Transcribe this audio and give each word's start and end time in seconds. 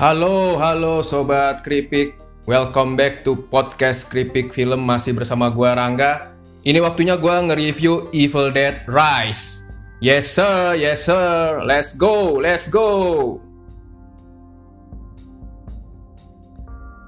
Halo, 0.00 0.56
halo 0.56 1.04
sobat 1.04 1.60
Kripik. 1.60 2.16
Welcome 2.48 2.96
back 2.96 3.20
to 3.20 3.36
podcast 3.52 4.08
Kripik 4.08 4.48
Film 4.48 4.80
masih 4.80 5.12
bersama 5.12 5.52
gua 5.52 5.76
Rangga. 5.76 6.32
Ini 6.64 6.80
waktunya 6.80 7.20
gua 7.20 7.44
nge-review 7.44 8.08
Evil 8.08 8.48
Dead 8.48 8.80
Rise. 8.88 9.60
Yes 10.00 10.32
sir, 10.32 10.80
yes 10.80 11.04
sir. 11.04 11.60
Let's 11.68 11.92
go, 11.92 12.40
let's 12.40 12.64
go. 12.72 12.88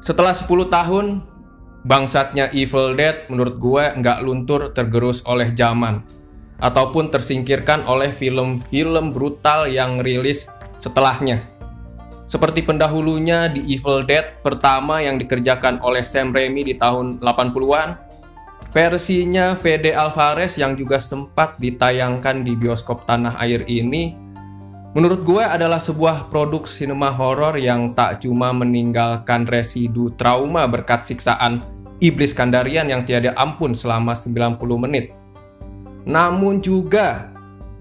Setelah 0.04 0.36
10 0.36 0.68
tahun, 0.68 1.24
bangsatnya 1.88 2.52
Evil 2.52 2.92
Dead 2.92 3.24
menurut 3.32 3.56
gue 3.56 3.84
nggak 4.04 4.20
luntur 4.20 4.68
tergerus 4.76 5.24
oleh 5.24 5.48
zaman 5.56 6.04
ataupun 6.60 7.08
tersingkirkan 7.08 7.88
oleh 7.88 8.12
film-film 8.12 9.16
brutal 9.16 9.64
yang 9.64 10.04
rilis 10.04 10.44
setelahnya. 10.76 11.51
Seperti 12.32 12.64
pendahulunya 12.64 13.52
di 13.52 13.76
Evil 13.76 14.08
Dead 14.08 14.40
pertama 14.40 15.04
yang 15.04 15.20
dikerjakan 15.20 15.84
oleh 15.84 16.00
Sam 16.00 16.32
Raimi 16.32 16.64
di 16.64 16.80
tahun 16.80 17.20
80-an, 17.20 18.00
versinya 18.72 19.52
Fede 19.52 19.92
Alvarez 19.92 20.56
yang 20.56 20.72
juga 20.72 20.96
sempat 20.96 21.60
ditayangkan 21.60 22.40
di 22.40 22.56
bioskop 22.56 23.04
tanah 23.04 23.36
air 23.36 23.68
ini 23.68 24.16
Menurut 24.92 25.24
gue 25.24 25.40
adalah 25.40 25.80
sebuah 25.80 26.28
produk 26.28 26.68
sinema 26.68 27.08
horor 27.08 27.56
yang 27.56 27.96
tak 27.96 28.20
cuma 28.20 28.52
meninggalkan 28.52 29.48
residu 29.48 30.12
trauma 30.20 30.68
berkat 30.68 31.08
siksaan 31.08 31.64
iblis 31.96 32.36
Kandarian 32.36 32.84
yang 32.92 33.08
tiada 33.08 33.32
ampun 33.40 33.72
selama 33.72 34.12
90 34.12 34.60
menit. 34.84 35.16
Namun 36.04 36.60
juga 36.60 37.31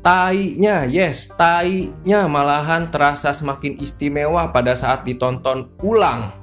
tainya, 0.02 0.90
yes, 0.90 1.30
tainya 1.38 2.26
malahan 2.26 2.90
terasa 2.90 3.34
semakin 3.34 3.78
istimewa 3.78 4.50
pada 4.50 4.74
saat 4.74 5.06
ditonton 5.06 5.70
ulang. 5.82 6.34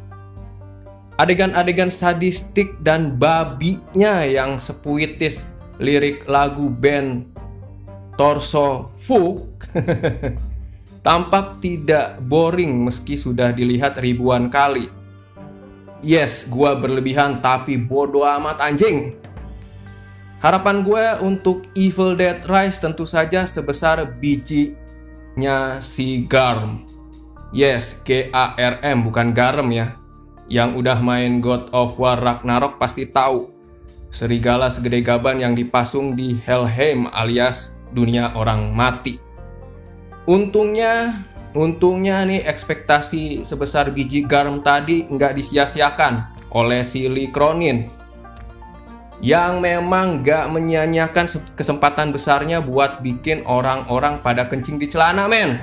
Adegan-adegan 1.19 1.91
sadistik 1.91 2.79
dan 2.79 3.19
babinya 3.19 4.23
yang 4.23 4.55
sepuitis 4.63 5.43
lirik 5.83 6.27
lagu 6.31 6.71
band 6.71 7.27
Torso 8.15 8.95
Fuk 8.95 9.67
tampak 11.07 11.63
tidak 11.63 12.23
boring 12.23 12.87
meski 12.87 13.19
sudah 13.19 13.51
dilihat 13.51 13.99
ribuan 13.99 14.51
kali. 14.51 14.91
Yes, 15.99 16.47
gue 16.47 16.71
berlebihan 16.79 17.43
tapi 17.43 17.75
bodoh 17.75 18.23
amat 18.23 18.63
anjing. 18.63 19.19
Harapan 20.39 20.87
gue 20.87 21.05
untuk 21.27 21.67
Evil 21.75 22.15
Dead 22.15 22.39
Rise 22.47 22.79
tentu 22.79 23.03
saja 23.03 23.43
sebesar 23.43 24.07
bijinya 24.23 25.83
si 25.83 26.23
Garm. 26.31 26.87
Yes, 27.51 27.99
G-A-R-M 28.07 29.03
bukan 29.03 29.35
Garm 29.35 29.75
ya. 29.75 29.99
Yang 30.47 30.79
udah 30.79 30.99
main 31.03 31.43
God 31.43 31.75
of 31.75 31.99
War 31.99 32.23
Ragnarok 32.23 32.79
pasti 32.79 33.11
tahu. 33.11 33.51
Serigala 34.15 34.71
segede 34.71 35.03
gaban 35.03 35.43
yang 35.43 35.59
dipasung 35.59 36.15
di 36.15 36.39
Helheim 36.47 37.11
alias 37.11 37.75
dunia 37.91 38.31
orang 38.39 38.71
mati. 38.71 39.19
Untungnya, 40.31 41.27
untungnya 41.51 42.23
nih 42.23 42.47
ekspektasi 42.47 43.43
sebesar 43.43 43.91
biji 43.91 44.23
garam 44.23 44.63
tadi 44.63 45.03
nggak 45.03 45.35
disia-siakan 45.35 46.47
oleh 46.55 46.87
si 46.87 47.11
Lee 47.11 47.35
Cronin 47.35 47.98
yang 49.19 49.59
memang 49.59 50.23
nggak 50.23 50.47
menyanyiakan 50.51 51.27
kesempatan 51.59 52.15
besarnya 52.15 52.63
buat 52.63 53.03
bikin 53.03 53.43
orang-orang 53.47 54.23
pada 54.23 54.47
kencing 54.47 54.79
di 54.79 54.87
celana 54.87 55.27
men. 55.27 55.59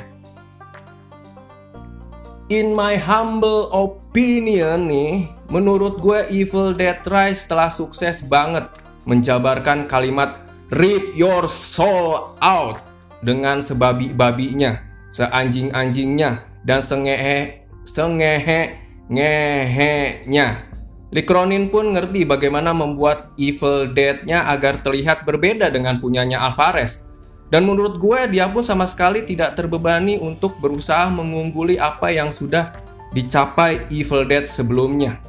In 2.51 2.77
my 2.77 2.99
humble 2.99 3.73
opinion 3.73 4.85
nih, 4.85 5.33
menurut 5.49 5.97
gue 5.97 6.29
Evil 6.29 6.77
Dead 6.77 7.01
Rise 7.01 7.49
telah 7.49 7.73
sukses 7.73 8.21
banget 8.21 8.69
menjabarkan 9.09 9.89
kalimat 9.89 10.37
Rip 10.73 11.13
your 11.13 11.45
soul 11.45 12.37
out 12.41 12.81
dengan 13.21 13.61
sebabi-babinya, 13.61 14.81
seanjing-anjingnya, 15.13 16.41
dan 16.65 16.81
sengehe 16.81 17.65
sengehe 17.85 18.81
ngehenya. 19.05 20.74
Likronin 21.13 21.69
pun 21.69 21.93
ngerti 21.93 22.25
bagaimana 22.25 22.73
membuat 22.73 23.33
Evil 23.37 23.93
Dead-nya 23.93 24.49
agar 24.49 24.81
terlihat 24.81 25.27
berbeda 25.27 25.69
dengan 25.69 26.01
punyanya 26.01 26.41
Alvarez. 26.49 27.05
Dan 27.53 27.69
menurut 27.69 28.01
gue 28.01 28.25
dia 28.33 28.49
pun 28.49 28.65
sama 28.65 28.89
sekali 28.89 29.21
tidak 29.21 29.53
terbebani 29.53 30.17
untuk 30.17 30.57
berusaha 30.57 31.05
mengungguli 31.13 31.77
apa 31.77 32.09
yang 32.09 32.33
sudah 32.33 32.73
dicapai 33.13 33.85
Evil 33.93 34.25
Dead 34.25 34.49
sebelumnya. 34.49 35.21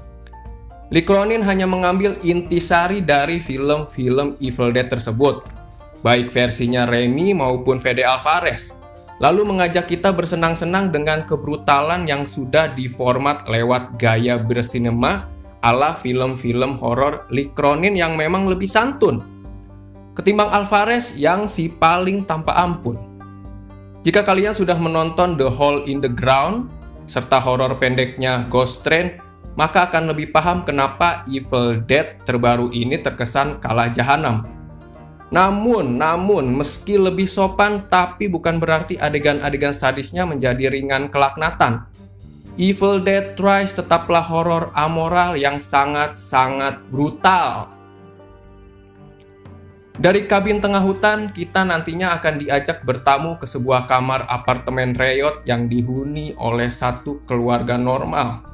Likronin 0.88 1.44
hanya 1.44 1.68
mengambil 1.68 2.16
intisari 2.24 3.04
dari 3.04 3.36
film-film 3.42 4.40
Evil 4.40 4.72
Dead 4.72 4.88
tersebut 4.88 5.56
baik 6.06 6.30
versinya 6.30 6.86
Remy 6.86 7.34
maupun 7.34 7.82
Fede 7.82 8.06
Alvarez. 8.06 8.70
Lalu 9.18 9.48
mengajak 9.48 9.90
kita 9.90 10.12
bersenang-senang 10.14 10.92
dengan 10.94 11.24
kebrutalan 11.26 12.06
yang 12.06 12.28
sudah 12.28 12.70
diformat 12.70 13.48
lewat 13.48 13.98
gaya 13.98 14.38
bersinema 14.38 15.26
ala 15.66 15.98
film-film 15.98 16.78
horor 16.78 17.26
Lee 17.34 17.50
Cronin 17.50 17.98
yang 17.98 18.14
memang 18.14 18.46
lebih 18.46 18.70
santun 18.70 19.26
ketimbang 20.16 20.48
Alvarez 20.48 21.12
yang 21.18 21.44
si 21.50 21.68
paling 21.68 22.24
tanpa 22.24 22.56
ampun. 22.56 22.96
Jika 24.00 24.24
kalian 24.24 24.56
sudah 24.56 24.78
menonton 24.78 25.36
The 25.36 25.50
Hole 25.50 25.84
in 25.90 26.00
the 26.00 26.08
Ground 26.08 26.72
serta 27.10 27.42
horor 27.42 27.76
pendeknya 27.76 28.48
Ghost 28.48 28.80
Train, 28.86 29.20
maka 29.58 29.90
akan 29.90 30.14
lebih 30.14 30.32
paham 30.32 30.64
kenapa 30.64 31.26
Evil 31.28 31.84
Dead 31.84 32.16
terbaru 32.24 32.72
ini 32.72 32.96
terkesan 33.02 33.60
kalah 33.60 33.92
jahanam. 33.92 34.48
Namun, 35.26 35.98
namun, 35.98 36.54
meski 36.54 36.94
lebih 36.94 37.26
sopan, 37.26 37.90
tapi 37.90 38.30
bukan 38.30 38.62
berarti 38.62 38.94
adegan-adegan 38.94 39.74
sadisnya 39.74 40.22
menjadi 40.22 40.70
ringan 40.70 41.10
kelaknatan. 41.10 41.82
Evil 42.56 43.04
Dead 43.04 43.36
Rise 43.36 43.76
tetaplah 43.76 44.24
horor 44.24 44.72
amoral 44.72 45.36
yang 45.36 45.60
sangat-sangat 45.60 46.80
brutal. 46.88 47.68
Dari 49.96 50.28
kabin 50.28 50.60
tengah 50.60 50.80
hutan, 50.80 51.32
kita 51.32 51.64
nantinya 51.64 52.16
akan 52.20 52.40
diajak 52.40 52.84
bertamu 52.84 53.40
ke 53.40 53.48
sebuah 53.48 53.88
kamar 53.88 54.28
apartemen 54.28 54.92
reyot 54.92 55.44
yang 55.48 55.68
dihuni 55.68 56.36
oleh 56.36 56.68
satu 56.68 57.24
keluarga 57.24 57.80
normal. 57.80 58.44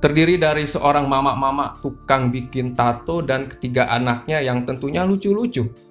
Terdiri 0.00 0.36
dari 0.36 0.68
seorang 0.68 1.08
mama-mama 1.08 1.80
tukang 1.80 2.28
bikin 2.28 2.76
tato 2.76 3.24
dan 3.24 3.48
ketiga 3.48 3.88
anaknya 3.88 4.44
yang 4.44 4.68
tentunya 4.68 5.04
lucu-lucu 5.04 5.86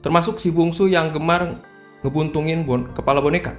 termasuk 0.00 0.40
si 0.40 0.48
bungsu 0.48 0.88
yang 0.88 1.12
gemar 1.12 1.60
ngebuntungin 2.00 2.64
bon 2.64 2.88
kepala 2.96 3.20
boneka. 3.20 3.52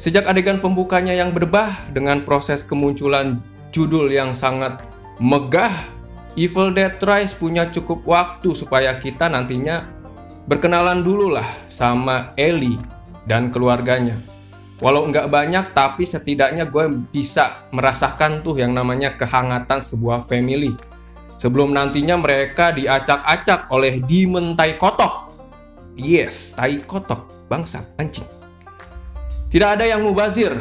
Sejak 0.00 0.24
adegan 0.24 0.64
pembukanya 0.64 1.12
yang 1.12 1.36
berbah 1.36 1.76
dengan 1.92 2.24
proses 2.24 2.64
kemunculan 2.64 3.36
judul 3.68 4.08
yang 4.08 4.32
sangat 4.32 4.80
megah, 5.20 5.92
Evil 6.40 6.72
Dead 6.72 6.96
Rise 6.96 7.36
punya 7.36 7.68
cukup 7.68 8.08
waktu 8.08 8.56
supaya 8.56 8.96
kita 8.96 9.28
nantinya 9.28 9.84
berkenalan 10.48 11.04
dulu 11.04 11.36
lah 11.36 11.44
sama 11.68 12.32
Ellie 12.40 12.80
dan 13.28 13.52
keluarganya. 13.52 14.16
Walau 14.80 15.04
nggak 15.04 15.28
banyak, 15.28 15.76
tapi 15.76 16.08
setidaknya 16.08 16.64
gue 16.64 16.88
bisa 17.12 17.68
merasakan 17.68 18.40
tuh 18.40 18.56
yang 18.56 18.72
namanya 18.72 19.12
kehangatan 19.20 19.84
sebuah 19.84 20.24
family 20.24 20.72
sebelum 21.36 21.76
nantinya 21.76 22.16
mereka 22.16 22.72
diacak-acak 22.72 23.68
oleh 23.68 24.00
demon 24.00 24.56
tai 24.56 24.80
kotok. 24.80 25.28
Yes, 25.92 26.56
tai 26.56 26.80
kotok, 26.88 27.52
bangsa, 27.52 27.84
anjing. 28.00 28.39
Tidak 29.50 29.66
ada 29.66 29.82
yang 29.82 30.06
mubazir 30.06 30.54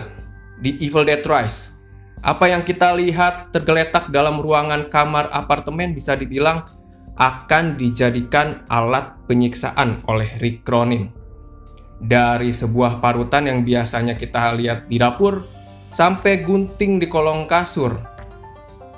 di 0.58 0.74
Evil 0.82 1.06
Dead 1.06 1.22
Rise. 1.22 1.78
Apa 2.26 2.50
yang 2.50 2.66
kita 2.66 2.90
lihat 2.98 3.54
tergeletak 3.54 4.10
dalam 4.10 4.42
ruangan 4.42 4.90
kamar 4.90 5.30
apartemen 5.30 5.94
bisa 5.94 6.18
dibilang 6.18 6.66
akan 7.14 7.78
dijadikan 7.78 8.66
alat 8.66 9.14
penyiksaan 9.30 10.02
oleh 10.10 10.42
Rick 10.42 10.66
Cronin. 10.66 11.06
Dari 12.02 12.50
sebuah 12.50 12.98
parutan 12.98 13.46
yang 13.46 13.62
biasanya 13.62 14.18
kita 14.18 14.58
lihat 14.58 14.90
di 14.90 14.98
dapur, 14.98 15.46
sampai 15.94 16.42
gunting 16.42 16.98
di 16.98 17.06
kolong 17.06 17.46
kasur, 17.46 17.94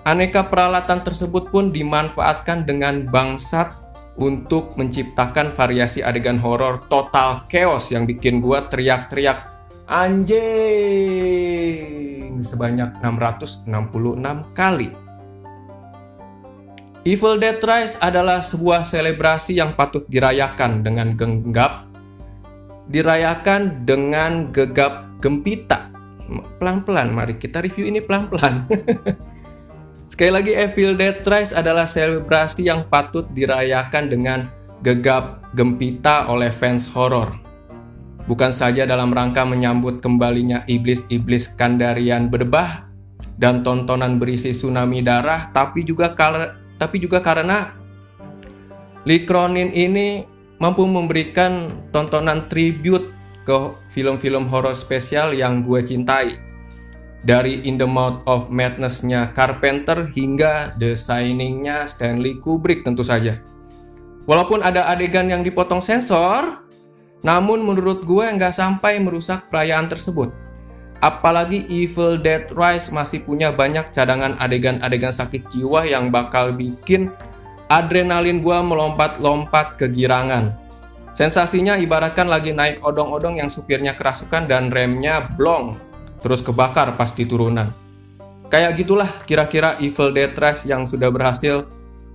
Aneka 0.07 0.47
peralatan 0.47 1.03
tersebut 1.03 1.51
pun 1.51 1.75
dimanfaatkan 1.75 2.63
dengan 2.63 3.11
bangsat 3.11 3.75
untuk 4.15 4.79
menciptakan 4.79 5.51
variasi 5.51 5.99
adegan 5.99 6.39
horor 6.39 6.87
total 6.87 7.44
chaos 7.51 7.91
yang 7.91 8.07
bikin 8.07 8.39
gua 8.39 8.71
teriak-teriak 8.71 9.50
anjing 9.91 10.39
sebanyak 12.39 12.95
666 13.03 13.67
kali. 14.55 14.95
Evil 17.03 17.35
Dead 17.41 17.59
Rise 17.59 17.99
adalah 17.99 18.39
sebuah 18.39 18.88
selebrasi 18.88 19.59
yang 19.59 19.75
patut 19.75 20.07
dirayakan 20.07 20.79
dengan 20.85 21.17
genggap, 21.19 21.91
dirayakan 22.88 23.83
dengan 23.83 24.53
gegap 24.55 25.11
gempita 25.19 25.91
pelan-pelan. 26.61 27.11
Mari 27.11 27.35
kita 27.35 27.59
review 27.59 27.91
ini 27.91 27.99
pelan-pelan. 27.99 28.69
Sekali 30.11 30.31
lagi, 30.31 30.53
Evil 30.53 30.95
Dead 30.95 31.25
Rise 31.25 31.57
adalah 31.57 31.89
selebrasi 31.89 32.69
yang 32.69 32.85
patut 32.85 33.25
dirayakan 33.33 34.07
dengan 34.07 34.47
gegap 34.85 35.41
gempita 35.57 36.29
oleh 36.29 36.53
fans 36.53 36.85
horor. 36.85 37.40
Bukan 38.31 38.56
saja 38.56 38.88
dalam 38.88 39.12
rangka 39.12 39.44
menyambut 39.44 40.00
kembalinya 40.00 40.63
iblis-iblis 40.63 41.51
Kandarian 41.60 42.31
berdebah 42.31 42.88
dan 43.36 43.60
tontonan 43.60 44.24
berisi 44.24 44.56
tsunami 44.56 45.04
darah, 45.04 45.51
tapi 45.51 45.83
juga 45.83 46.16
tapi 46.80 46.95
juga 46.95 47.19
karena 47.19 47.75
Lee 49.04 49.28
Cronin 49.28 49.75
ini 49.75 50.24
mampu 50.63 50.88
memberikan 50.88 51.75
tontonan 51.92 52.48
tribute 52.48 53.12
ke 53.44 53.75
film-film 53.92 54.48
horor 54.48 54.80
spesial 54.80 55.36
yang 55.36 55.68
gue 55.68 55.83
cintai. 55.83 56.39
Dari 57.28 57.68
In 57.68 57.75
the 57.75 57.86
Mouth 57.86 58.24
of 58.31 58.48
Madness-nya 58.48 59.36
Carpenter 59.36 60.07
hingga 60.07 60.72
The 60.80 60.95
Shining-nya 60.95 61.83
Stanley 61.83 62.39
Kubrick 62.39 62.88
tentu 62.88 63.04
saja. 63.04 63.44
Walaupun 64.24 64.63
ada 64.63 64.88
adegan 64.88 65.28
yang 65.28 65.44
dipotong 65.44 65.83
sensor, 65.83 66.70
namun 67.21 67.62
menurut 67.62 68.01
gue 68.06 68.25
nggak 68.25 68.53
sampai 68.53 68.97
merusak 68.97 69.50
perayaan 69.50 69.89
tersebut. 69.89 70.33
Apalagi 71.01 71.65
Evil 71.65 72.21
Dead 72.21 72.45
Rise 72.53 72.94
masih 72.94 73.25
punya 73.25 73.50
banyak 73.50 73.89
cadangan 73.89 74.38
adegan-adegan 74.38 75.09
sakit 75.09 75.50
jiwa 75.50 75.81
yang 75.85 76.13
bakal 76.13 76.53
bikin 76.53 77.09
adrenalin 77.73 78.45
gue 78.45 78.57
melompat-lompat 78.62 79.81
kegirangan. 79.81 80.53
Sensasinya 81.18 81.75
ibaratkan 81.75 82.29
lagi 82.29 82.53
naik 82.53 82.85
odong-odong 82.85 83.41
yang 83.41 83.50
supirnya 83.50 83.97
kerasukan 83.97 84.45
dan 84.45 84.69
remnya 84.69 85.25
blong, 85.33 85.75
terus 86.21 86.45
kebakar 86.45 86.94
pas 86.94 87.09
di 87.18 87.25
turunan. 87.25 87.73
Kayak 88.51 88.83
gitulah 88.83 89.09
kira-kira 89.25 89.79
Evil 89.81 90.13
Dead 90.13 90.31
Rise 90.38 90.69
yang 90.69 90.85
sudah 90.85 91.09
berhasil 91.09 91.65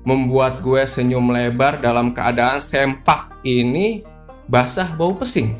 membuat 0.06 0.62
gue 0.62 0.86
senyum 0.86 1.34
lebar 1.34 1.82
dalam 1.82 2.14
keadaan 2.14 2.62
sempak 2.62 3.42
ini 3.42 4.15
basah 4.46 4.94
bau 4.94 5.14
pesing. 5.14 5.58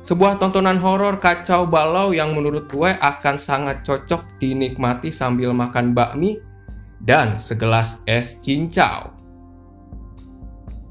Sebuah 0.00 0.40
tontonan 0.40 0.80
horor 0.80 1.20
kacau 1.20 1.68
balau 1.68 2.10
yang 2.16 2.32
menurut 2.32 2.66
gue 2.72 2.90
akan 2.96 3.36
sangat 3.36 3.84
cocok 3.84 4.40
dinikmati 4.40 5.12
sambil 5.12 5.52
makan 5.52 5.92
bakmi 5.92 6.40
dan 7.00 7.36
segelas 7.40 8.00
es 8.08 8.40
cincau. 8.40 9.12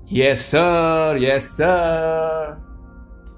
Yes 0.10 0.42
sir, 0.42 1.18
yes 1.22 1.58
sir. 1.58 2.58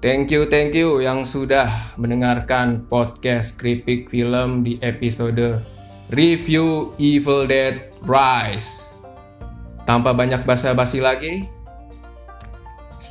Thank 0.02 0.34
you, 0.34 0.50
thank 0.50 0.74
you 0.74 0.98
yang 0.98 1.22
sudah 1.22 1.94
mendengarkan 1.94 2.90
podcast 2.90 3.54
Kripik 3.60 4.10
Film 4.10 4.66
di 4.66 4.80
episode 4.82 5.62
Review 6.10 6.90
Evil 6.98 7.46
Dead 7.46 7.94
Rise. 8.02 8.98
Tanpa 9.86 10.10
banyak 10.10 10.42
basa-basi 10.42 10.98
lagi, 10.98 11.46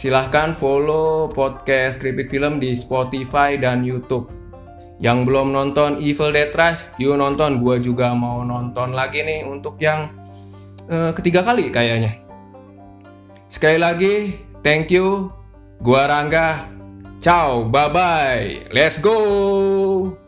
silahkan 0.02 0.58
follow 0.58 1.30
podcast 1.30 2.02
Kripik 2.02 2.34
Film 2.34 2.58
di 2.58 2.74
Spotify 2.74 3.54
dan 3.54 3.86
YouTube. 3.86 4.34
Yang 4.98 5.30
belum 5.30 5.54
nonton 5.54 6.02
Evil 6.02 6.34
Dead 6.34 6.50
Rise, 6.50 6.90
yuk 6.98 7.22
nonton. 7.22 7.62
Gue 7.62 7.78
juga 7.78 8.10
mau 8.18 8.42
nonton 8.42 8.98
lagi 8.98 9.22
nih 9.22 9.46
untuk 9.46 9.78
yang 9.78 10.10
uh, 10.90 11.14
ketiga 11.14 11.46
kali 11.46 11.70
kayaknya. 11.70 12.18
Sekali 13.46 13.78
lagi, 13.78 14.42
thank 14.66 14.90
you. 14.90 15.30
Gua 15.86 16.10
Rangga. 16.10 16.66
Ciao, 17.22 17.70
bye-bye. 17.70 18.74
Let's 18.74 18.98
go. 18.98 20.21